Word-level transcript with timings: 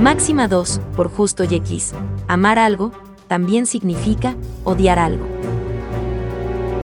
Máxima 0.00 0.48
2, 0.48 0.80
por 0.96 1.10
justo 1.10 1.44
y 1.44 1.56
X. 1.56 1.92
Amar 2.26 2.58
algo, 2.58 2.90
también 3.28 3.66
significa 3.66 4.34
odiar 4.64 4.98
algo. 4.98 5.26